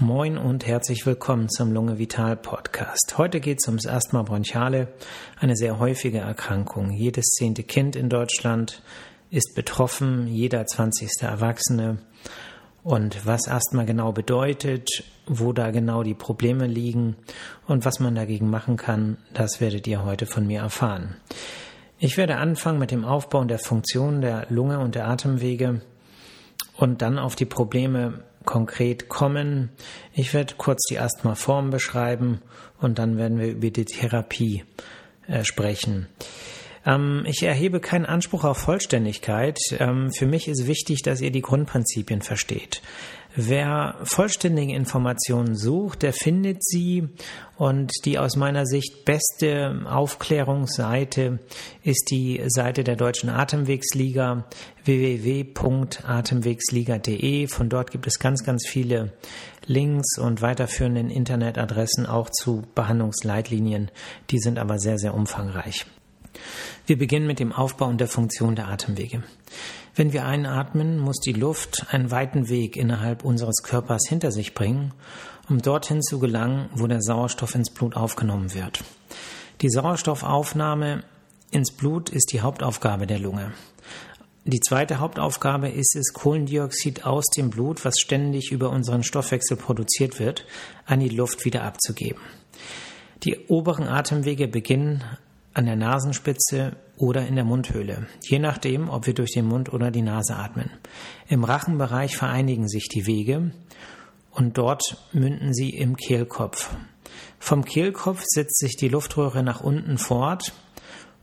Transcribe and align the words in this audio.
Moin 0.00 0.38
und 0.38 0.64
herzlich 0.64 1.06
willkommen 1.06 1.48
zum 1.48 1.72
Lunge 1.72 1.98
Vital 1.98 2.36
Podcast. 2.36 3.18
Heute 3.18 3.40
geht 3.40 3.58
es 3.60 3.66
ums 3.66 3.88
Asthma 3.88 4.22
bronchiale, 4.22 4.92
eine 5.40 5.56
sehr 5.56 5.80
häufige 5.80 6.18
Erkrankung. 6.18 6.92
Jedes 6.92 7.24
zehnte 7.30 7.64
Kind 7.64 7.96
in 7.96 8.08
Deutschland 8.08 8.80
ist 9.30 9.56
betroffen, 9.56 10.28
jeder 10.28 10.66
zwanzigste 10.66 11.26
Erwachsene. 11.26 11.98
Und 12.84 13.26
was 13.26 13.48
Asthma 13.48 13.82
genau 13.82 14.12
bedeutet, 14.12 14.88
wo 15.26 15.52
da 15.52 15.72
genau 15.72 16.04
die 16.04 16.14
Probleme 16.14 16.68
liegen 16.68 17.16
und 17.66 17.84
was 17.84 17.98
man 17.98 18.14
dagegen 18.14 18.48
machen 18.48 18.76
kann, 18.76 19.16
das 19.34 19.60
werdet 19.60 19.88
ihr 19.88 20.04
heute 20.04 20.26
von 20.26 20.46
mir 20.46 20.60
erfahren. 20.60 21.16
Ich 21.98 22.16
werde 22.16 22.36
anfangen 22.36 22.78
mit 22.78 22.92
dem 22.92 23.04
Aufbau 23.04 23.42
der 23.42 23.58
Funktion 23.58 24.20
der 24.20 24.46
Lunge 24.48 24.78
und 24.78 24.94
der 24.94 25.08
Atemwege 25.08 25.80
und 26.76 27.02
dann 27.02 27.18
auf 27.18 27.34
die 27.34 27.46
Probleme 27.46 28.22
konkret 28.48 29.10
kommen. 29.10 29.68
Ich 30.14 30.32
werde 30.32 30.54
kurz 30.56 30.82
die 30.88 30.98
Asthmaform 30.98 31.68
beschreiben 31.68 32.40
und 32.80 32.98
dann 32.98 33.18
werden 33.18 33.38
wir 33.38 33.48
über 33.48 33.68
die 33.68 33.84
Therapie 33.84 34.64
äh, 35.26 35.44
sprechen. 35.44 36.08
Ähm, 36.88 37.24
ich 37.26 37.42
erhebe 37.42 37.80
keinen 37.80 38.06
Anspruch 38.06 38.44
auf 38.44 38.56
Vollständigkeit. 38.58 39.58
Ähm, 39.78 40.12
für 40.12 40.26
mich 40.26 40.48
ist 40.48 40.66
wichtig, 40.66 41.02
dass 41.02 41.20
ihr 41.20 41.30
die 41.30 41.42
Grundprinzipien 41.42 42.22
versteht. 42.22 42.80
Wer 43.36 43.96
vollständige 44.02 44.74
Informationen 44.74 45.54
sucht, 45.54 46.02
der 46.02 46.12
findet 46.12 46.64
sie 46.64 47.08
und 47.56 47.92
die 48.04 48.18
aus 48.18 48.34
meiner 48.36 48.66
Sicht 48.66 49.04
beste 49.04 49.82
Aufklärungsseite 49.88 51.38
ist 51.84 52.10
die 52.10 52.42
Seite 52.48 52.82
der 52.82 52.96
Deutschen 52.96 53.28
Atemwegsliga 53.28 54.46
www.atemwegsliga.de. 54.84 57.46
Von 57.46 57.68
dort 57.68 57.92
gibt 57.92 58.08
es 58.08 58.18
ganz, 58.18 58.42
ganz 58.44 58.66
viele 58.66 59.12
Links 59.66 60.18
und 60.18 60.42
weiterführenden 60.42 61.10
Internetadressen 61.10 62.06
auch 62.06 62.30
zu 62.30 62.64
Behandlungsleitlinien. 62.74 63.92
Die 64.30 64.38
sind 64.38 64.58
aber 64.58 64.78
sehr, 64.78 64.98
sehr 64.98 65.14
umfangreich. 65.14 65.86
Wir 66.88 66.96
beginnen 66.96 67.26
mit 67.26 67.38
dem 67.38 67.52
Aufbau 67.52 67.84
und 67.84 68.00
der 68.00 68.08
Funktion 68.08 68.56
der 68.56 68.68
Atemwege. 68.68 69.22
Wenn 69.94 70.14
wir 70.14 70.24
einatmen, 70.24 70.98
muss 70.98 71.20
die 71.20 71.34
Luft 71.34 71.84
einen 71.90 72.10
weiten 72.10 72.48
Weg 72.48 72.78
innerhalb 72.78 73.26
unseres 73.26 73.62
Körpers 73.62 74.08
hinter 74.08 74.32
sich 74.32 74.54
bringen, 74.54 74.94
um 75.50 75.60
dorthin 75.60 76.00
zu 76.00 76.18
gelangen, 76.18 76.70
wo 76.72 76.86
der 76.86 77.02
Sauerstoff 77.02 77.54
ins 77.54 77.68
Blut 77.68 77.94
aufgenommen 77.94 78.54
wird. 78.54 78.82
Die 79.60 79.68
Sauerstoffaufnahme 79.68 81.04
ins 81.50 81.72
Blut 81.72 82.08
ist 82.08 82.32
die 82.32 82.40
Hauptaufgabe 82.40 83.06
der 83.06 83.18
Lunge. 83.18 83.52
Die 84.46 84.60
zweite 84.60 84.98
Hauptaufgabe 84.98 85.68
ist 85.68 85.94
es, 85.94 86.14
Kohlendioxid 86.14 87.04
aus 87.04 87.26
dem 87.26 87.50
Blut, 87.50 87.84
was 87.84 88.00
ständig 88.00 88.50
über 88.50 88.70
unseren 88.70 89.02
Stoffwechsel 89.02 89.58
produziert 89.58 90.18
wird, 90.18 90.46
an 90.86 91.00
die 91.00 91.10
Luft 91.10 91.44
wieder 91.44 91.64
abzugeben. 91.64 92.22
Die 93.24 93.36
oberen 93.48 93.86
Atemwege 93.86 94.48
beginnen 94.48 95.04
an 95.58 95.66
der 95.66 95.74
Nasenspitze 95.74 96.76
oder 96.96 97.26
in 97.26 97.34
der 97.34 97.44
Mundhöhle, 97.44 98.06
je 98.22 98.38
nachdem, 98.38 98.88
ob 98.88 99.08
wir 99.08 99.14
durch 99.14 99.32
den 99.32 99.44
Mund 99.44 99.72
oder 99.72 99.90
die 99.90 100.02
Nase 100.02 100.36
atmen. 100.36 100.70
Im 101.26 101.42
Rachenbereich 101.42 102.16
vereinigen 102.16 102.68
sich 102.68 102.88
die 102.88 103.06
Wege 103.06 103.50
und 104.30 104.56
dort 104.56 105.04
münden 105.12 105.52
sie 105.52 105.70
im 105.70 105.96
Kehlkopf. 105.96 106.76
Vom 107.40 107.64
Kehlkopf 107.64 108.22
setzt 108.24 108.56
sich 108.60 108.76
die 108.76 108.86
Luftröhre 108.86 109.42
nach 109.42 109.60
unten 109.60 109.98
fort 109.98 110.52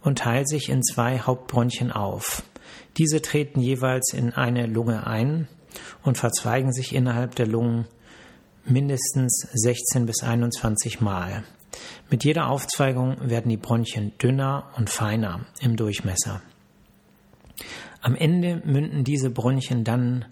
und 0.01 0.17
teilt 0.17 0.49
sich 0.49 0.67
in 0.67 0.83
zwei 0.83 1.19
Hauptbronchien 1.19 1.93
auf. 1.93 2.43
Diese 2.97 3.21
treten 3.21 3.61
jeweils 3.61 4.11
in 4.11 4.33
eine 4.33 4.65
Lunge 4.65 5.07
ein 5.07 5.47
und 6.03 6.17
verzweigen 6.17 6.73
sich 6.73 6.93
innerhalb 6.93 7.35
der 7.35 7.47
Lungen 7.47 7.85
mindestens 8.65 9.47
16 9.53 10.05
bis 10.05 10.23
21 10.23 10.99
Mal. 10.99 11.45
Mit 12.09 12.23
jeder 12.23 12.49
Aufzweigung 12.49 13.17
werden 13.21 13.49
die 13.49 13.57
Bronchien 13.57 14.17
dünner 14.17 14.71
und 14.77 14.89
feiner 14.89 15.45
im 15.59 15.75
Durchmesser. 15.75 16.41
Am 18.01 18.15
Ende 18.15 18.61
münden 18.65 19.03
diese 19.03 19.29
Bronchien 19.29 19.83
dann 19.83 20.25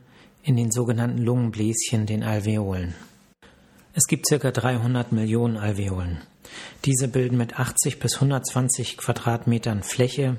in 0.44 0.56
den 0.56 0.72
sogenannten 0.72 1.20
Lungenbläschen, 1.20 2.06
den 2.06 2.24
Alveolen. 2.24 2.94
Es 3.94 4.06
gibt 4.06 4.28
ca. 4.28 4.52
300 4.52 5.12
Millionen 5.12 5.58
Alveolen. 5.58 6.22
Diese 6.86 7.08
bilden 7.08 7.38
mit 7.38 7.60
80 7.60 8.00
bis 8.00 8.16
120 8.16 8.98
Quadratmetern 8.98 9.84
Fläche 9.84 10.38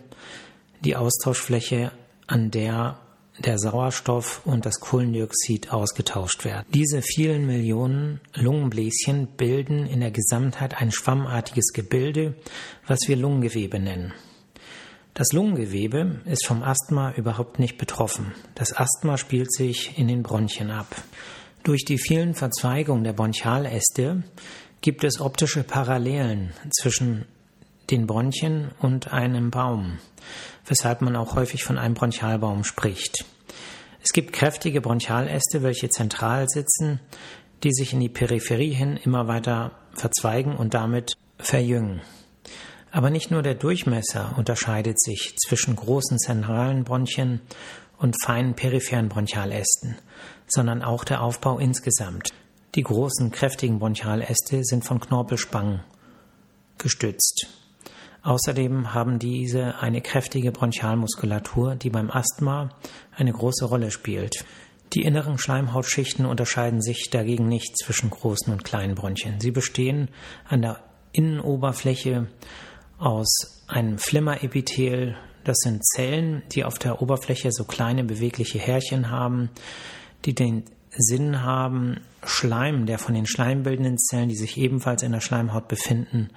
die 0.84 0.96
Austauschfläche, 0.96 1.92
an 2.26 2.50
der 2.50 2.98
der 3.38 3.58
Sauerstoff 3.58 4.42
und 4.44 4.64
das 4.64 4.80
Kohlendioxid 4.80 5.72
ausgetauscht 5.72 6.44
werden. 6.44 6.66
Diese 6.72 7.02
vielen 7.02 7.46
Millionen 7.46 8.20
Lungenbläschen 8.34 9.26
bilden 9.36 9.86
in 9.86 10.00
der 10.00 10.12
Gesamtheit 10.12 10.80
ein 10.80 10.92
schwammartiges 10.92 11.72
Gebilde, 11.72 12.34
was 12.86 13.00
wir 13.06 13.16
Lungengewebe 13.16 13.78
nennen. 13.78 14.12
Das 15.14 15.32
Lungengewebe 15.32 16.20
ist 16.24 16.46
vom 16.46 16.62
Asthma 16.62 17.12
überhaupt 17.12 17.58
nicht 17.58 17.78
betroffen. 17.78 18.32
Das 18.54 18.76
Asthma 18.76 19.16
spielt 19.16 19.52
sich 19.52 19.96
in 19.98 20.08
den 20.08 20.22
Bronchien 20.22 20.70
ab. 20.70 20.94
Durch 21.62 21.84
die 21.84 21.98
vielen 21.98 22.34
Verzweigungen 22.34 23.04
der 23.04 23.12
Bronchialäste 23.12 24.24
gibt 24.80 25.02
es 25.04 25.20
optische 25.20 25.62
Parallelen 25.62 26.52
zwischen 26.78 27.26
den 27.90 28.06
Bronchien 28.06 28.70
und 28.80 29.12
einem 29.12 29.50
Baum, 29.50 29.98
weshalb 30.66 31.02
man 31.02 31.16
auch 31.16 31.34
häufig 31.34 31.64
von 31.64 31.78
einem 31.78 31.94
Bronchialbaum 31.94 32.64
spricht. 32.64 33.24
Es 34.02 34.12
gibt 34.12 34.32
kräftige 34.32 34.80
Bronchialäste, 34.80 35.62
welche 35.62 35.88
zentral 35.88 36.46
sitzen, 36.48 37.00
die 37.62 37.72
sich 37.72 37.92
in 37.92 38.00
die 38.00 38.08
Peripherie 38.08 38.74
hin 38.74 38.96
immer 38.96 39.28
weiter 39.28 39.72
verzweigen 39.94 40.56
und 40.56 40.74
damit 40.74 41.14
verjüngen. 41.38 42.02
Aber 42.90 43.10
nicht 43.10 43.30
nur 43.30 43.42
der 43.42 43.54
Durchmesser 43.54 44.34
unterscheidet 44.36 45.00
sich 45.00 45.34
zwischen 45.36 45.74
großen 45.74 46.18
zentralen 46.18 46.84
Bronchien 46.84 47.40
und 47.98 48.14
feinen 48.22 48.54
peripheren 48.54 49.08
Bronchialästen, 49.08 49.96
sondern 50.46 50.82
auch 50.82 51.04
der 51.04 51.22
Aufbau 51.22 51.58
insgesamt. 51.58 52.30
Die 52.74 52.82
großen, 52.82 53.30
kräftigen 53.30 53.78
Bronchialäste 53.78 54.62
sind 54.64 54.84
von 54.84 55.00
Knorpelspangen 55.00 55.82
gestützt. 56.78 57.46
Außerdem 58.24 58.94
haben 58.94 59.18
diese 59.18 59.78
eine 59.80 60.00
kräftige 60.00 60.50
Bronchialmuskulatur, 60.50 61.76
die 61.76 61.90
beim 61.90 62.10
Asthma 62.10 62.70
eine 63.14 63.32
große 63.32 63.66
Rolle 63.66 63.90
spielt. 63.90 64.46
Die 64.94 65.02
inneren 65.02 65.36
Schleimhautschichten 65.36 66.24
unterscheiden 66.24 66.80
sich 66.80 67.10
dagegen 67.10 67.48
nicht 67.48 67.76
zwischen 67.76 68.08
großen 68.08 68.50
und 68.50 68.64
kleinen 68.64 68.94
Bronchien. 68.94 69.40
Sie 69.40 69.50
bestehen 69.50 70.08
an 70.48 70.62
der 70.62 70.82
Innenoberfläche 71.12 72.28
aus 72.98 73.62
einem 73.68 73.98
Flimmerepithel. 73.98 75.16
Das 75.44 75.58
sind 75.58 75.84
Zellen, 75.84 76.42
die 76.52 76.64
auf 76.64 76.78
der 76.78 77.02
Oberfläche 77.02 77.52
so 77.52 77.64
kleine 77.64 78.04
bewegliche 78.04 78.58
Härchen 78.58 79.10
haben, 79.10 79.50
die 80.24 80.34
den 80.34 80.64
Sinn 80.96 81.42
haben, 81.42 82.00
Schleim, 82.22 82.86
der 82.86 82.98
von 82.98 83.14
den 83.14 83.26
schleimbildenden 83.26 83.98
Zellen, 83.98 84.28
die 84.28 84.36
sich 84.36 84.56
ebenfalls 84.56 85.02
in 85.02 85.12
der 85.12 85.20
Schleimhaut 85.20 85.68
befinden, 85.68 86.30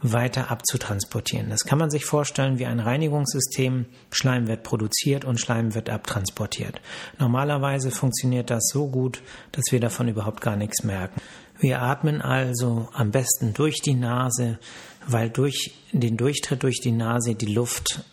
weiter 0.00 0.50
abzutransportieren. 0.50 1.50
Das 1.50 1.64
kann 1.64 1.78
man 1.78 1.90
sich 1.90 2.04
vorstellen 2.04 2.58
wie 2.58 2.66
ein 2.66 2.80
Reinigungssystem. 2.80 3.86
Schleim 4.10 4.46
wird 4.48 4.62
produziert 4.62 5.24
und 5.24 5.40
Schleim 5.40 5.74
wird 5.74 5.90
abtransportiert. 5.90 6.80
Normalerweise 7.18 7.90
funktioniert 7.90 8.50
das 8.50 8.68
so 8.72 8.88
gut, 8.88 9.22
dass 9.52 9.64
wir 9.70 9.80
davon 9.80 10.08
überhaupt 10.08 10.40
gar 10.40 10.56
nichts 10.56 10.84
merken. 10.84 11.20
Wir 11.58 11.80
atmen 11.80 12.20
also 12.20 12.88
am 12.92 13.10
besten 13.10 13.54
durch 13.54 13.80
die 13.80 13.94
Nase, 13.94 14.58
weil 15.06 15.30
durch 15.30 15.74
den 15.92 16.16
Durchtritt 16.16 16.62
durch 16.62 16.80
die 16.80 16.92
Nase 16.92 17.34
die 17.34 17.52
Luft 17.52 18.04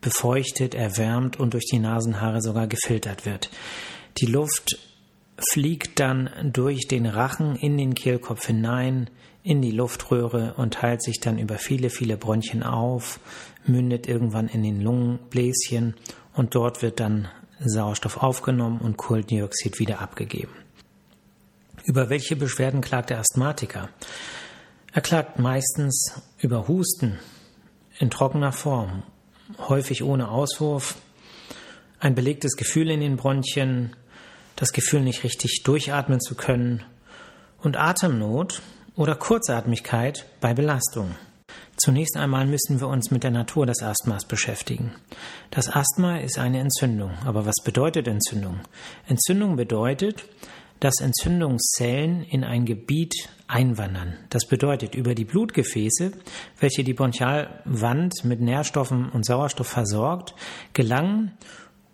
befeuchtet, 0.00 0.74
erwärmt 0.74 1.40
und 1.40 1.54
durch 1.54 1.66
die 1.66 1.78
Nasenhaare 1.78 2.40
sogar 2.40 2.66
gefiltert 2.66 3.26
wird. 3.26 3.50
Die 4.18 4.26
Luft 4.26 4.78
fliegt 5.38 6.00
dann 6.00 6.30
durch 6.52 6.88
den 6.88 7.06
Rachen 7.06 7.56
in 7.56 7.76
den 7.76 7.94
Kehlkopf 7.94 8.46
hinein, 8.46 9.08
in 9.42 9.62
die 9.62 9.70
Luftröhre 9.70 10.54
und 10.56 10.74
teilt 10.74 11.02
sich 11.02 11.20
dann 11.20 11.38
über 11.38 11.58
viele, 11.58 11.90
viele 11.90 12.16
Bronchien 12.16 12.62
auf, 12.62 13.20
mündet 13.64 14.08
irgendwann 14.08 14.48
in 14.48 14.62
den 14.62 14.80
Lungenbläschen 14.80 15.94
und 16.34 16.54
dort 16.54 16.82
wird 16.82 17.00
dann 17.00 17.28
Sauerstoff 17.60 18.18
aufgenommen 18.18 18.80
und 18.80 18.96
Kohlendioxid 18.96 19.78
wieder 19.78 20.00
abgegeben. 20.00 20.52
Über 21.84 22.10
welche 22.10 22.36
Beschwerden 22.36 22.80
klagt 22.80 23.10
der 23.10 23.18
Asthmatiker? 23.18 23.88
Er 24.92 25.00
klagt 25.00 25.38
meistens 25.38 26.20
über 26.38 26.68
Husten 26.68 27.18
in 27.98 28.10
trockener 28.10 28.52
Form, 28.52 29.02
häufig 29.58 30.02
ohne 30.02 30.28
Auswurf, 30.30 30.96
ein 32.00 32.14
belegtes 32.14 32.56
Gefühl 32.56 32.90
in 32.90 33.00
den 33.00 33.16
Bronchien, 33.16 33.96
das 34.58 34.72
Gefühl, 34.72 35.00
nicht 35.02 35.22
richtig 35.22 35.62
durchatmen 35.62 36.20
zu 36.20 36.34
können 36.34 36.82
und 37.62 37.76
Atemnot 37.76 38.60
oder 38.96 39.14
Kurzatmigkeit 39.14 40.26
bei 40.40 40.52
Belastung. 40.52 41.14
Zunächst 41.76 42.16
einmal 42.16 42.44
müssen 42.44 42.80
wir 42.80 42.88
uns 42.88 43.12
mit 43.12 43.22
der 43.22 43.30
Natur 43.30 43.64
des 43.64 43.82
Asthmas 43.82 44.24
beschäftigen. 44.24 44.96
Das 45.52 45.68
Asthma 45.68 46.18
ist 46.18 46.38
eine 46.38 46.58
Entzündung. 46.58 47.12
Aber 47.24 47.46
was 47.46 47.62
bedeutet 47.62 48.08
Entzündung? 48.08 48.58
Entzündung 49.06 49.54
bedeutet, 49.54 50.24
dass 50.80 51.00
Entzündungszellen 51.00 52.24
in 52.24 52.42
ein 52.42 52.64
Gebiet 52.64 53.28
einwandern. 53.46 54.16
Das 54.30 54.46
bedeutet, 54.46 54.96
über 54.96 55.14
die 55.14 55.24
Blutgefäße, 55.24 56.12
welche 56.58 56.82
die 56.82 56.94
Bronchialwand 56.94 58.24
mit 58.24 58.40
Nährstoffen 58.40 59.08
und 59.10 59.24
Sauerstoff 59.24 59.68
versorgt, 59.68 60.34
gelangen 60.72 61.32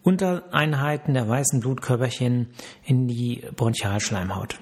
Untereinheiten 0.05 1.15
der 1.15 1.29
weißen 1.29 1.61
Blutkörperchen 1.61 2.51
in 2.85 3.09
die 3.09 3.43
Bronchialschleimhaut. 3.57 4.61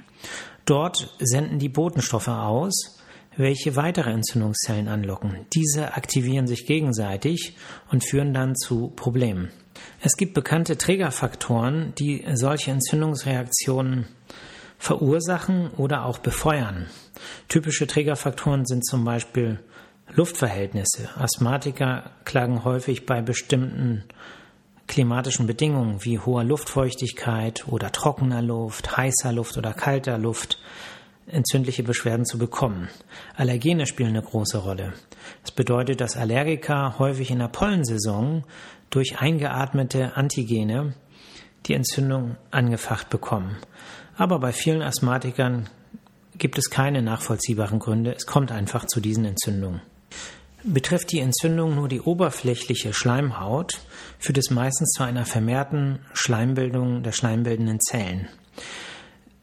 Dort 0.65 1.15
senden 1.19 1.59
die 1.59 1.69
Botenstoffe 1.69 2.29
aus, 2.29 2.99
welche 3.37 3.75
weitere 3.77 4.11
Entzündungszellen 4.11 4.89
anlocken. 4.89 5.47
Diese 5.53 5.95
aktivieren 5.95 6.47
sich 6.47 6.67
gegenseitig 6.67 7.57
und 7.91 8.05
führen 8.05 8.33
dann 8.33 8.55
zu 8.55 8.93
Problemen. 8.95 9.51
Es 10.01 10.17
gibt 10.17 10.35
bekannte 10.35 10.79
Trägerfaktoren, 10.79 11.93
die 11.99 12.25
solche 12.35 12.71
Entzündungsreaktionen 12.71 14.07
verursachen 14.79 15.71
oder 15.77 16.05
auch 16.05 16.19
befeuern. 16.19 16.87
Typische 17.49 17.87
Trägerfaktoren 17.87 18.65
sind 18.65 18.85
zum 18.87 19.05
Beispiel 19.05 19.59
Luftverhältnisse. 20.15 21.09
Asthmatiker 21.17 22.11
klagen 22.25 22.65
häufig 22.65 23.07
bei 23.07 23.23
bestimmten 23.23 24.05
klimatischen 24.93 25.47
Bedingungen 25.47 26.05
wie 26.05 26.19
hoher 26.19 26.45
Luftfeuchtigkeit 26.45 27.67
oder 27.67 27.91
trockener 27.93 28.43
Luft, 28.43 28.95
heißer 28.95 29.33
Luft 29.33 29.57
oder 29.57 29.73
kalter 29.73 30.19
Luft 30.19 30.59
entzündliche 31.27 31.83
Beschwerden 31.83 32.27
zu 32.27 32.37
bekommen. 32.37 32.91
Allergene 33.35 33.87
spielen 33.87 34.11
eine 34.11 34.21
große 34.21 34.59
Rolle. 34.59 34.93
Das 35.41 35.53
bedeutet, 35.53 36.03
dass 36.03 36.19
Allergiker 36.19 36.99
häufig 36.99 37.31
in 37.31 37.39
der 37.39 37.49
Pollensaison 37.49 38.45
durch 38.91 39.19
eingeatmete 39.19 40.15
Antigene 40.15 40.93
die 41.65 41.73
Entzündung 41.73 42.37
angefacht 42.51 43.09
bekommen. 43.09 43.57
Aber 44.19 44.41
bei 44.41 44.53
vielen 44.53 44.83
Asthmatikern 44.83 45.71
gibt 46.37 46.59
es 46.59 46.69
keine 46.69 47.01
nachvollziehbaren 47.01 47.79
Gründe. 47.79 48.15
Es 48.15 48.27
kommt 48.27 48.53
einfach 48.53 48.85
zu 48.85 49.01
diesen 49.01 49.25
Entzündungen. 49.25 49.81
Betrifft 50.65 51.11
die 51.11 51.19
Entzündung 51.19 51.75
nur 51.75 51.89
die 51.89 52.01
oberflächliche 52.01 52.93
Schleimhaut, 52.93 53.81
führt 54.19 54.39
es 54.39 54.51
meistens 54.51 54.91
zu 54.91 55.03
einer 55.03 55.25
vermehrten 55.25 55.99
Schleimbildung 56.13 57.03
der 57.03 57.11
schleimbildenden 57.11 57.81
Zellen. 57.81 58.29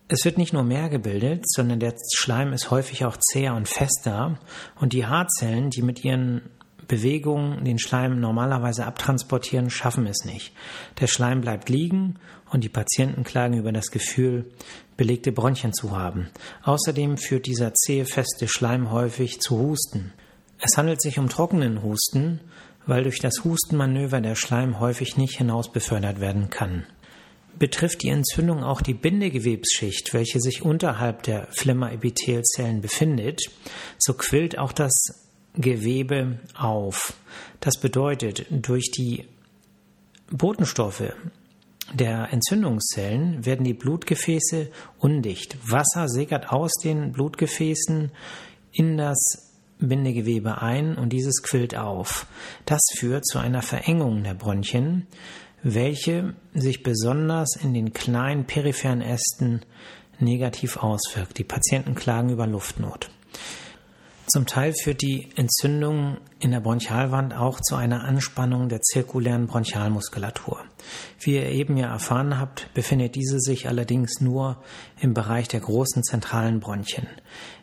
Es 0.08 0.24
wird 0.24 0.38
nicht 0.38 0.54
nur 0.54 0.64
mehr 0.64 0.88
gebildet, 0.90 1.44
sondern 1.48 1.80
der 1.80 1.94
Schleim 2.16 2.54
ist 2.54 2.72
häufig 2.72 3.04
auch 3.04 3.18
zäher 3.18 3.54
und 3.56 3.68
fester 3.68 4.40
und 4.80 4.94
die 4.94 5.06
Haarzellen, 5.06 5.70
die 5.70 5.82
mit 5.82 6.06
ihren 6.06 6.42
Bewegungen 6.88 7.66
den 7.66 7.80
Schleim 7.80 8.20
normalerweise 8.20 8.86
abtransportieren, 8.86 9.70
schaffen 9.70 10.08
es 10.08 10.24
nicht. 10.26 10.54
Der 11.02 11.08
Schleim 11.08 11.42
bleibt 11.42 11.70
liegen 11.70 12.16
und 12.50 12.64
die 12.64 12.70
Patienten 12.70 13.24
klagen 13.24 13.58
über 13.58 13.72
das 13.72 13.92
Gefühl, 13.92 14.52
belegte 14.98 15.32
Bronchien 15.32 15.74
zu 15.74 15.96
haben. 15.96 16.30
Außerdem 16.64 17.18
führt 17.18 17.46
dieser 17.46 17.74
zähe, 17.74 18.06
feste 18.06 18.48
Schleim 18.48 18.92
häufig 18.92 19.42
zu 19.42 19.60
Husten. 19.60 20.14
Es 20.62 20.78
handelt 20.78 21.02
sich 21.02 21.20
um 21.20 21.30
trockenen 21.30 21.82
Husten, 21.84 22.42
weil 22.86 23.04
durch 23.04 23.20
das 23.20 23.44
Hustenmanöver 23.44 24.20
der 24.20 24.36
Schleim 24.36 24.80
häufig 24.80 25.16
nicht 25.16 25.38
hinaus 25.38 25.72
befördert 25.72 26.20
werden 26.20 26.50
kann. 26.50 26.86
Betrifft 27.58 28.04
die 28.04 28.10
Entzündung 28.10 28.64
auch 28.64 28.82
die 28.82 28.94
Bindegewebsschicht, 28.94 30.14
welche 30.14 30.40
sich 30.40 30.62
unterhalb 30.64 31.24
der 31.24 31.48
Phlegmaepithelzellen 31.52 32.82
befindet, 32.82 33.42
so 33.98 34.14
quillt 34.14 34.58
auch 34.58 34.72
das 34.72 34.92
Gewebe 35.56 36.40
auf. 36.56 37.14
Das 37.60 37.80
bedeutet, 37.80 38.46
durch 38.50 38.92
die 38.92 39.26
Botenstoffe 40.32 41.14
der 41.94 42.32
Entzündungszellen 42.32 43.46
werden 43.46 43.66
die 43.66 43.74
Blutgefäße 43.74 44.70
undicht. 45.00 45.58
Wasser 45.70 46.08
sickert 46.08 46.52
aus 46.52 46.72
den 46.84 47.12
Blutgefäßen 47.12 48.12
in 48.72 48.98
das 48.98 49.49
Bindegewebe 49.80 50.62
ein 50.62 50.98
und 50.98 51.10
dieses 51.10 51.42
quillt 51.42 51.76
auf. 51.76 52.28
Das 52.66 52.82
führt 52.98 53.26
zu 53.26 53.40
einer 53.40 53.62
Verengung 53.62 54.24
der 54.24 54.34
Bronchien, 54.34 55.08
welche 55.64 56.36
sich 56.54 56.84
besonders 56.84 57.56
in 57.56 57.74
den 57.74 57.94
kleinen 57.94 58.46
peripheren 58.46 59.02
Ästen 59.02 59.62
negativ 60.20 60.78
auswirkt. 60.78 61.38
Die 61.38 61.44
Patienten 61.44 61.96
klagen 61.96 62.30
über 62.30 62.46
Luftnot. 62.46 63.10
Zum 64.32 64.46
Teil 64.46 64.74
führt 64.74 65.02
die 65.02 65.28
Entzündung 65.38 66.18
in 66.40 66.52
der 66.52 66.60
Bronchialwand 66.60 67.34
auch 67.34 67.60
zu 67.62 67.76
einer 67.76 68.04
Anspannung 68.04 68.70
der 68.70 68.80
zirkulären 68.80 69.48
Bronchialmuskulatur. 69.48 70.60
Wie 71.20 71.34
ihr 71.34 71.48
eben 71.48 71.78
ja 71.78 71.88
erfahren 71.88 72.40
habt, 72.40 72.72
befindet 72.76 73.16
diese 73.16 73.40
sich 73.40 73.68
allerdings 73.68 74.22
nur 74.22 74.62
im 75.02 75.16
Bereich 75.16 75.48
der 75.48 75.62
großen 75.62 76.04
zentralen 76.04 76.60
Bronchien. 76.60 77.08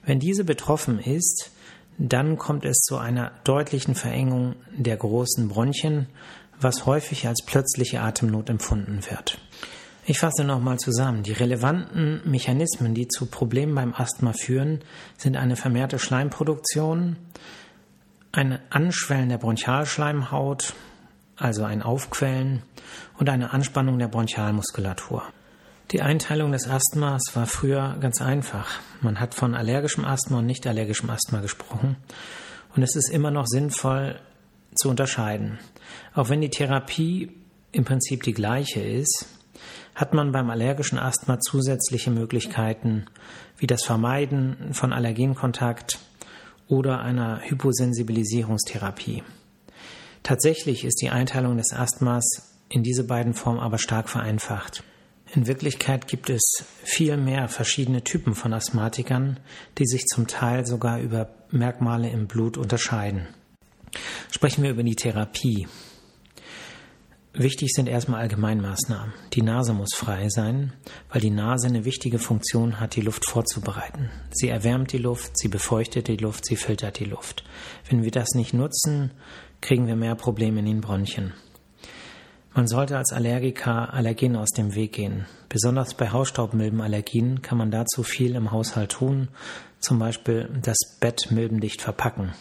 Wenn 0.05 0.19
diese 0.19 0.43
betroffen 0.43 0.99
ist, 0.99 1.53
dann 1.99 2.37
kommt 2.37 2.65
es 2.65 2.79
zu 2.79 2.99
einer 2.99 3.33
deutlichen 3.45 3.95
Verengung 3.95 4.57
der 4.77 4.97
großen 4.97 5.49
Bronchien, 5.49 6.07
was 6.61 6.87
häufig 6.87 7.27
als 7.27 7.43
plötzliche 7.45 8.01
Atemnot 8.01 8.51
empfunden 8.51 9.01
wird. 9.09 9.39
Ich 10.09 10.21
fasse 10.21 10.45
nochmal 10.45 10.79
zusammen. 10.79 11.25
Die 11.25 11.33
relevanten 11.33 12.21
Mechanismen, 12.25 12.95
die 12.95 13.09
zu 13.09 13.27
Problemen 13.27 13.75
beim 13.75 13.93
Asthma 13.93 14.33
führen, 14.33 14.81
sind 15.17 15.37
eine 15.37 15.57
vermehrte 15.57 15.99
Schleimproduktion, 15.99 17.17
ein 18.31 18.59
Anschwellen 18.71 19.31
der 19.31 19.39
Bronchialschleimhaut, 19.39 20.75
also 21.37 21.65
ein 21.65 21.83
Aufquellen 21.83 22.63
und 23.19 23.29
eine 23.29 23.53
Anspannung 23.53 23.99
der 23.99 24.09
Bronchialmuskulatur. 24.09 25.25
Die 25.93 26.03
Einteilung 26.03 26.50
des 26.50 26.69
Asthmas 26.69 27.23
war 27.35 27.47
früher 27.47 27.97
ganz 28.00 28.21
einfach. 28.21 28.81
Man 29.03 29.21
hat 29.21 29.35
von 29.35 29.55
allergischem 29.55 30.05
Asthma 30.05 30.41
und 30.41 30.47
nicht 30.47 30.67
allergischem 30.67 31.09
Asthma 31.11 31.41
gesprochen. 31.41 31.97
Und 32.75 32.83
es 32.83 32.97
ist 32.97 33.09
immer 33.09 33.31
noch 33.31 33.47
sinnvoll 33.47 34.19
zu 34.75 34.91
unterscheiden. 34.91 35.61
Auch 36.12 36.29
wenn 36.29 36.41
die 36.41 36.50
Therapie 36.50 37.31
im 37.71 37.85
Prinzip 37.85 38.25
die 38.25 38.33
gleiche 38.33 38.81
ist, 38.81 39.29
hat 39.94 40.12
man 40.12 40.33
beim 40.33 40.50
allergischen 40.50 40.99
Asthma 40.99 41.38
zusätzliche 41.38 42.11
Möglichkeiten 42.11 43.06
wie 43.56 43.69
das 43.69 43.85
Vermeiden 43.85 44.73
von 44.73 44.93
Allergenkontakt 44.93 46.00
oder 46.67 47.00
einer 47.00 47.43
Hyposensibilisierungstherapie. 47.43 49.23
Tatsächlich 50.25 50.85
ist 50.85 51.00
die 51.00 51.11
Einteilung 51.11 51.56
des 51.56 51.73
Asthmas 51.73 52.56
in 52.69 52.83
diese 52.83 53.05
beiden 53.05 53.35
Formen 53.35 53.61
aber 53.61 53.79
stark 53.79 54.09
vereinfacht. 54.09 54.83
In 55.34 55.46
Wirklichkeit 55.46 56.06
gibt 56.06 56.31
es 56.31 56.64
viel 56.84 57.17
mehr 57.17 57.49
verschiedene 57.49 58.05
Typen 58.05 58.34
von 58.34 58.52
Asthmatikern, 58.52 59.40
die 59.78 59.87
sich 59.87 60.06
zum 60.06 60.26
Teil 60.26 60.64
sogar 60.66 61.00
über 61.00 61.28
Merkmale 61.50 62.11
im 62.11 62.26
Blut 62.26 62.56
unterscheiden. 62.56 63.26
Sprechen 64.30 64.62
wir 64.62 64.71
über 64.71 64.83
die 64.83 64.95
Therapie. 64.95 65.66
Wichtig 67.38 67.73
sind 67.75 67.87
erstmal 67.87 68.23
Allgemeinmaßnahmen. 68.23 69.12
Die 69.35 69.42
Nase 69.42 69.75
muss 69.75 69.95
frei 69.95 70.30
sein, 70.30 70.73
weil 71.11 71.21
die 71.21 71.30
Nase 71.30 71.66
eine 71.66 71.85
wichtige 71.85 72.18
Funktion 72.18 72.80
hat, 72.80 72.97
die 72.97 73.02
Luft 73.02 73.26
vorzubereiten. 73.26 74.11
Sie 74.30 74.49
erwärmt 74.49 74.92
die 74.92 74.99
Luft, 74.99 75.37
sie 75.37 75.49
befeuchtet 75.49 76.09
die 76.09 76.16
Luft, 76.16 76.47
sie 76.47 76.56
filtert 76.56 76.99
die 76.99 77.04
Luft. 77.04 77.45
Wenn 77.90 78.04
wir 78.04 78.11
das 78.11 78.30
nicht 78.35 78.54
nutzen, 78.54 79.11
kriegen 79.61 79.87
wir 79.87 79.97
mehr 79.97 80.14
Probleme 80.14 80.61
in 80.61 80.66
den 80.66 80.80
Bronchien. 80.80 81.35
Man 82.57 82.69
sollte 82.69 82.97
als 82.97 83.13
Allergiker 83.13 83.93
Allergene 83.93 84.41
aus 84.41 84.49
dem 84.49 84.75
Weg 84.75 84.95
gehen. 84.95 85.27
Besonders 85.51 85.93
bei 85.93 86.11
Hausstaubmilbenallergien 86.11 87.43
kann 87.43 87.59
man 87.59 87.71
dazu 87.71 88.03
viel 88.03 88.35
im 88.35 88.51
Haushalt 88.51 88.93
tun, 88.93 89.29
zum 89.79 89.99
Beispiel 89.99 90.49
das 90.63 90.79
Bett 90.99 91.31
milbendicht 91.31 91.83
verpacken. 91.83 92.33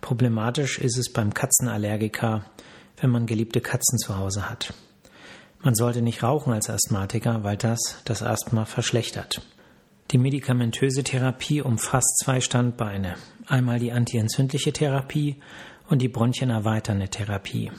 Problematisch 0.00 0.80
ist 0.80 0.98
es 0.98 1.12
beim 1.12 1.32
Katzenallergiker, 1.32 2.44
wenn 3.00 3.10
man 3.10 3.26
geliebte 3.26 3.60
Katzen 3.60 3.98
zu 3.98 4.18
Hause 4.18 4.50
hat. 4.50 4.74
Man 5.62 5.76
sollte 5.76 6.02
nicht 6.02 6.24
rauchen 6.24 6.52
als 6.52 6.68
Asthmatiker, 6.68 7.44
weil 7.44 7.56
das 7.56 8.02
das 8.04 8.24
Asthma 8.24 8.64
verschlechtert. 8.64 9.42
Die 10.10 10.18
medikamentöse 10.18 11.04
Therapie 11.04 11.62
umfasst 11.62 12.18
zwei 12.24 12.40
Standbeine. 12.40 13.14
Einmal 13.46 13.78
die 13.78 13.92
antientzündliche 13.92 14.72
Therapie 14.72 15.40
und 15.88 16.02
die 16.02 16.08
bronchienerweiternde 16.08 17.10
Therapie. 17.10 17.70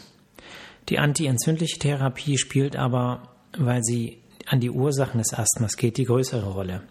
Die 0.89 0.99
antientzündliche 0.99 1.79
Therapie 1.79 2.37
spielt 2.37 2.75
aber, 2.75 3.29
weil 3.57 3.83
sie 3.83 4.21
an 4.45 4.59
die 4.59 4.71
Ursachen 4.71 5.19
des 5.19 5.33
Asthmas 5.33 5.77
geht, 5.77 5.97
die 5.97 6.05
größere 6.05 6.51
Rolle. 6.51 6.83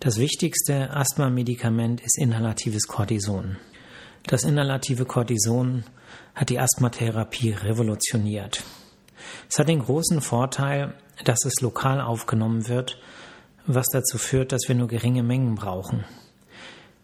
Das 0.00 0.18
wichtigste 0.18 0.90
Asthma-Medikament 0.90 2.00
ist 2.00 2.18
inhalatives 2.18 2.86
Cortison. 2.86 3.58
Das 4.24 4.44
inhalative 4.44 5.04
Cortison 5.04 5.84
hat 6.34 6.48
die 6.48 6.58
Asthmatherapie 6.58 7.52
revolutioniert. 7.52 8.64
Es 9.48 9.58
hat 9.58 9.68
den 9.68 9.80
großen 9.80 10.20
Vorteil, 10.20 10.94
dass 11.24 11.44
es 11.44 11.60
lokal 11.60 12.00
aufgenommen 12.00 12.68
wird, 12.68 12.98
was 13.66 13.86
dazu 13.92 14.18
führt, 14.18 14.52
dass 14.52 14.62
wir 14.68 14.74
nur 14.74 14.88
geringe 14.88 15.22
Mengen 15.22 15.54
brauchen. 15.54 16.04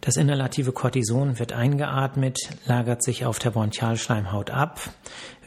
Das 0.01 0.17
inhalative 0.17 0.73
Cortison 0.73 1.39
wird 1.39 1.53
eingeatmet, 1.53 2.39
lagert 2.67 3.03
sich 3.03 3.25
auf 3.25 3.39
der 3.39 3.51
Bronchialschleimhaut 3.51 4.51
ab, 4.51 4.81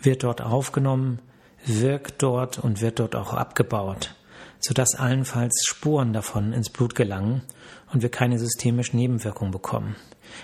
wird 0.01 0.23
dort 0.23 0.41
aufgenommen, 0.41 1.19
wirkt 1.65 2.21
dort 2.21 2.59
und 2.59 2.81
wird 2.81 2.99
dort 2.99 3.15
auch 3.15 3.33
abgebaut. 3.33 4.15
sodass 4.59 4.95
allenfalls 4.95 5.63
Spuren 5.65 6.13
davon 6.13 6.53
ins 6.53 6.69
Blut 6.69 6.95
gelangen 6.95 7.41
und 7.91 8.01
wir 8.01 8.09
keine 8.09 8.37
systemischen 8.37 8.99
Nebenwirkungen 8.99 9.51
bekommen. 9.51 9.95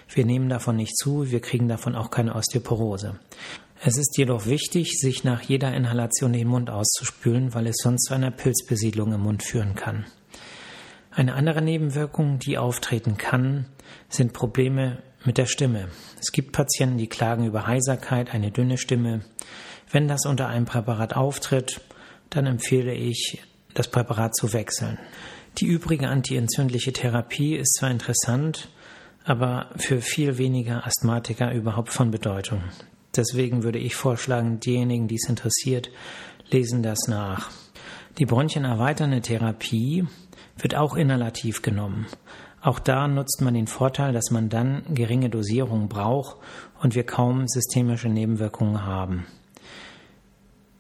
Wir 0.09 0.25
nehmen 0.25 0.50
davon 0.50 0.77
nicht 0.77 0.97
zu, 0.97 1.29
wir 1.31 1.41
kriegen 1.41 1.67
davon 1.67 1.95
auch 1.95 2.09
keine 2.09 2.35
Osteoporose. 2.35 3.19
Es 3.83 3.97
ist 3.97 4.17
jedoch 4.17 4.45
wichtig, 4.45 4.97
sich 5.00 5.24
nach 5.24 5.41
jeder 5.41 5.74
Inhalation 5.74 6.33
den 6.33 6.47
Mund 6.47 6.69
auszuspülen, 6.69 7.53
weil 7.53 7.67
es 7.67 7.75
sonst 7.83 8.05
zu 8.05 8.13
einer 8.13 8.31
Pilzbesiedlung 8.31 9.13
im 9.13 9.21
Mund 9.21 9.43
führen 9.43 9.75
kann. 9.75 10.05
Eine 11.15 11.36
andere 11.36 11.62
Nebenwirkung, 11.62 12.39
die 12.39 12.57
auftreten 12.57 13.15
kann, 13.15 13.67
sind 14.10 14.34
Probleme 14.34 15.01
mit 15.24 15.38
der 15.38 15.45
Stimme. 15.45 15.88
Es 16.19 16.34
gibt 16.34 16.51
Patienten, 16.51 16.98
die 16.98 17.07
klagen 17.07 17.45
über 17.45 17.67
Heiserkeit, 17.67 18.34
eine 18.34 18.51
dünne 18.51 18.77
Stimme. 18.77 19.22
Wenn 19.89 20.10
das 20.10 20.25
unter 20.25 20.50
einem 20.50 20.65
Präparat 20.65 21.15
auftritt, 21.15 21.79
dann 22.29 22.45
empfehle 22.45 22.93
ich, 22.93 23.41
das 23.74 23.88
Präparat 23.88 24.36
zu 24.36 24.51
wechseln. 24.51 25.00
Die 25.57 25.67
übrige 25.67 26.10
antientzündliche 26.10 26.91
Therapie 26.91 27.55
ist 27.55 27.75
zwar 27.75 27.91
interessant, 27.91 28.67
aber 29.24 29.69
für 29.77 30.01
viel 30.01 30.38
weniger 30.38 30.86
Asthmatiker 30.86 31.53
überhaupt 31.53 31.93
von 31.93 32.12
Bedeutung. 32.12 32.62
Deswegen 33.15 33.63
würde 33.63 33.79
ich 33.79 33.95
vorschlagen, 33.95 34.60
diejenigen, 34.60 35.07
die 35.07 35.15
es 35.15 35.29
interessiert, 35.29 35.89
lesen 36.51 36.84
das 36.84 37.07
nach. 37.07 37.51
Die 38.17 38.25
bronchienerweiternde 38.25 39.22
Therapie 39.22 40.05
wird 40.57 40.75
auch 40.75 40.95
inhalativ 40.95 41.62
genommen. 41.62 42.07
Auch 42.62 42.79
da 42.79 43.07
nutzt 43.07 43.41
man 43.41 43.53
den 43.53 43.67
Vorteil, 43.67 44.12
dass 44.12 44.31
man 44.31 44.50
dann 44.50 44.83
geringe 44.89 45.29
Dosierungen 45.29 45.88
braucht 45.88 46.38
und 46.81 46.95
wir 46.95 47.05
kaum 47.05 47.47
systemische 47.47 48.09
Nebenwirkungen 48.09 48.83
haben. 48.83 49.25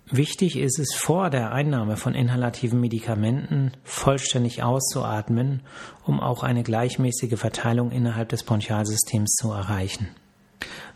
Wichtig 0.09 0.57
ist 0.57 0.77
es, 0.77 0.93
vor 0.93 1.31
der 1.31 1.51
Einnahme 1.51 1.97
von 1.97 2.13
inhalativen 2.13 2.79
Medikamenten 2.79 3.71
vollständig 3.83 4.61
auszuatmen, 4.61 5.61
um 6.05 6.19
auch 6.19 6.43
eine 6.43 6.61
gleichmäßige 6.61 7.39
Verteilung 7.39 7.91
innerhalb 7.91 8.29
des 8.29 8.43
Bronchialsystems 8.43 9.33
zu 9.33 9.51
erreichen. 9.51 10.07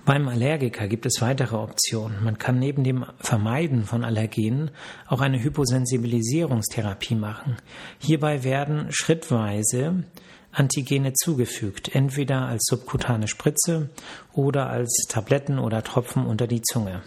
Beim 0.06 0.27
Allergiker 0.27 0.88
gibt 0.88 1.06
es 1.06 1.22
weitere 1.22 1.56
Optionen. 1.56 2.24
Man 2.24 2.38
kann 2.38 2.58
neben 2.58 2.84
dem 2.84 3.06
Vermeiden 3.20 3.84
von 3.84 4.03
Allergenen 4.03 4.72
auch 5.08 5.22
eine 5.22 5.41
Hyposensibilisierungstherapie 5.44 7.15
machen. 7.15 7.58
Hierbei 8.00 8.44
werden 8.44 8.88
schrittweise 8.89 10.03
Antigene 10.51 11.13
zugefügt, 11.13 11.94
entweder 11.94 12.48
als 12.48 12.63
subkutane 12.68 13.27
Spritze 13.27 13.89
oder 14.34 14.68
als 14.70 15.06
Tabletten 15.08 15.60
oder 15.60 15.84
Tropfen 15.84 16.25
unter 16.25 16.48
die 16.48 16.63
Zunge. 16.63 17.03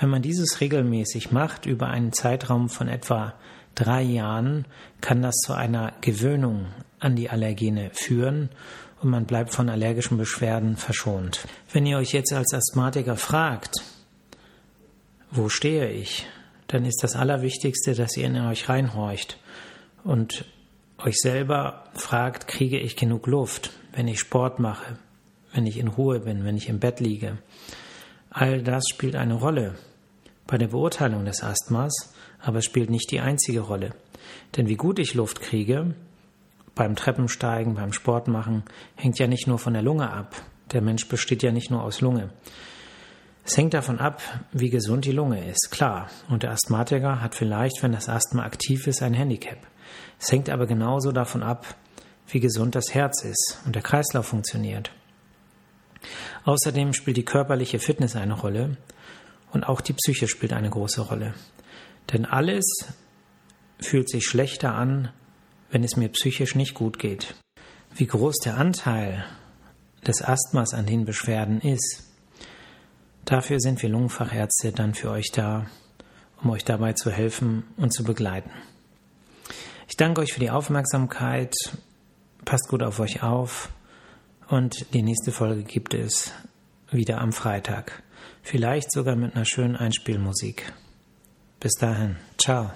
Wenn 0.00 0.08
man 0.08 0.22
dieses 0.22 0.62
regelmäßig 0.62 1.30
macht, 1.30 1.66
über 1.66 1.88
einen 1.88 2.14
Zeitraum 2.14 2.70
von 2.70 2.88
etwa 2.88 3.34
drei 3.74 4.02
Jahren, 4.02 4.64
kann 5.02 5.20
das 5.20 5.34
zu 5.44 5.52
einer 5.52 5.92
Gewöhnung 6.00 6.66
an 6.98 7.14
die 7.14 7.28
Allergene 7.28 7.90
führen 7.92 8.48
und 9.00 9.10
man 9.10 9.26
bleibt 9.26 9.54
von 9.54 9.68
allergischen 9.68 10.18
Beschwerden 10.18 10.76
verschont. 10.76 11.46
Wenn 11.72 11.86
ihr 11.86 11.98
euch 11.98 12.12
jetzt 12.12 12.32
als 12.32 12.52
Asthmatiker 12.52 13.16
fragt, 13.16 13.76
wo 15.30 15.48
stehe 15.48 15.90
ich, 15.90 16.26
dann 16.66 16.84
ist 16.84 17.02
das 17.02 17.16
Allerwichtigste, 17.16 17.94
dass 17.94 18.16
ihr 18.16 18.26
in 18.26 18.36
euch 18.36 18.68
reinhorcht 18.68 19.38
und 20.04 20.44
euch 20.98 21.16
selber 21.16 21.84
fragt, 21.94 22.48
kriege 22.48 22.78
ich 22.78 22.96
genug 22.96 23.26
Luft, 23.26 23.70
wenn 23.92 24.08
ich 24.08 24.18
Sport 24.18 24.58
mache, 24.58 24.98
wenn 25.52 25.66
ich 25.66 25.78
in 25.78 25.88
Ruhe 25.88 26.20
bin, 26.20 26.44
wenn 26.44 26.56
ich 26.56 26.68
im 26.68 26.80
Bett 26.80 27.00
liege. 27.00 27.38
All 28.30 28.62
das 28.62 28.84
spielt 28.88 29.16
eine 29.16 29.34
Rolle 29.34 29.74
bei 30.46 30.58
der 30.58 30.68
Beurteilung 30.68 31.24
des 31.24 31.42
Asthmas, 31.42 32.14
aber 32.40 32.58
es 32.58 32.64
spielt 32.64 32.90
nicht 32.90 33.10
die 33.10 33.20
einzige 33.20 33.60
Rolle. 33.60 33.94
Denn 34.56 34.68
wie 34.68 34.76
gut 34.76 34.98
ich 34.98 35.14
Luft 35.14 35.40
kriege, 35.40 35.94
beim 36.78 36.96
Treppensteigen, 36.96 37.74
beim 37.74 37.92
Sportmachen, 37.92 38.62
hängt 38.94 39.18
ja 39.18 39.26
nicht 39.26 39.46
nur 39.46 39.58
von 39.58 39.74
der 39.74 39.82
Lunge 39.82 40.10
ab. 40.10 40.40
Der 40.72 40.80
Mensch 40.80 41.08
besteht 41.08 41.42
ja 41.42 41.50
nicht 41.50 41.70
nur 41.70 41.82
aus 41.82 42.00
Lunge. 42.00 42.30
Es 43.44 43.56
hängt 43.56 43.74
davon 43.74 43.98
ab, 43.98 44.22
wie 44.52 44.70
gesund 44.70 45.04
die 45.04 45.12
Lunge 45.12 45.44
ist, 45.50 45.70
klar. 45.70 46.08
Und 46.28 46.44
der 46.44 46.52
Asthmatiker 46.52 47.20
hat 47.20 47.34
vielleicht, 47.34 47.82
wenn 47.82 47.92
das 47.92 48.08
Asthma 48.08 48.44
aktiv 48.44 48.86
ist, 48.86 49.02
ein 49.02 49.12
Handicap. 49.12 49.58
Es 50.20 50.30
hängt 50.30 50.48
aber 50.50 50.66
genauso 50.66 51.10
davon 51.10 51.42
ab, 51.42 51.66
wie 52.28 52.40
gesund 52.40 52.74
das 52.74 52.94
Herz 52.94 53.24
ist 53.24 53.60
und 53.66 53.74
der 53.74 53.82
Kreislauf 53.82 54.26
funktioniert. 54.26 54.92
Außerdem 56.44 56.92
spielt 56.92 57.16
die 57.16 57.24
körperliche 57.24 57.80
Fitness 57.80 58.14
eine 58.14 58.34
Rolle 58.34 58.76
und 59.52 59.64
auch 59.64 59.80
die 59.80 59.94
Psyche 59.94 60.28
spielt 60.28 60.52
eine 60.52 60.70
große 60.70 61.00
Rolle. 61.00 61.34
Denn 62.12 62.24
alles 62.24 62.64
fühlt 63.80 64.08
sich 64.08 64.26
schlechter 64.26 64.74
an, 64.74 65.10
wenn 65.70 65.84
es 65.84 65.96
mir 65.96 66.08
psychisch 66.08 66.54
nicht 66.54 66.74
gut 66.74 66.98
geht. 66.98 67.34
Wie 67.94 68.06
groß 68.06 68.36
der 68.44 68.56
Anteil 68.56 69.24
des 70.06 70.22
Asthmas 70.22 70.74
an 70.74 70.86
den 70.86 71.04
Beschwerden 71.04 71.60
ist, 71.60 72.04
dafür 73.24 73.60
sind 73.60 73.82
wir 73.82 73.88
Lungenfachärzte 73.88 74.72
dann 74.72 74.94
für 74.94 75.10
euch 75.10 75.30
da, 75.32 75.66
um 76.42 76.50
euch 76.50 76.64
dabei 76.64 76.92
zu 76.92 77.10
helfen 77.10 77.64
und 77.76 77.92
zu 77.92 78.04
begleiten. 78.04 78.50
Ich 79.88 79.96
danke 79.96 80.20
euch 80.20 80.32
für 80.32 80.40
die 80.40 80.50
Aufmerksamkeit. 80.50 81.54
Passt 82.44 82.68
gut 82.68 82.82
auf 82.82 83.00
euch 83.00 83.22
auf. 83.22 83.70
Und 84.48 84.94
die 84.94 85.02
nächste 85.02 85.32
Folge 85.32 85.62
gibt 85.62 85.94
es 85.94 86.32
wieder 86.90 87.20
am 87.20 87.32
Freitag. 87.32 88.02
Vielleicht 88.42 88.92
sogar 88.92 89.16
mit 89.16 89.34
einer 89.34 89.44
schönen 89.44 89.76
Einspielmusik. 89.76 90.72
Bis 91.60 91.72
dahin. 91.72 92.16
Ciao. 92.38 92.70